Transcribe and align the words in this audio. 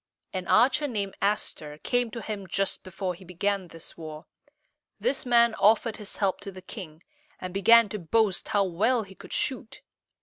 An 0.33 0.47
archer 0.47 0.87
named 0.87 1.15
As´ter 1.21 1.83
came 1.83 2.09
to 2.09 2.23
him 2.23 2.47
just 2.47 2.81
before 2.81 3.13
he 3.13 3.23
began 3.23 3.67
this 3.67 3.95
war. 3.95 4.25
This 4.99 5.27
man 5.27 5.53
offered 5.53 5.97
his 5.97 6.15
help 6.15 6.39
to 6.41 6.51
the 6.51 6.63
king, 6.63 7.03
and 7.39 7.53
began 7.53 7.87
to 7.89 7.99
boast 7.99 8.47
how 8.47 8.63
well 8.63 9.03
he 9.03 9.13
could 9.13 9.31
shoot. 9.31 9.83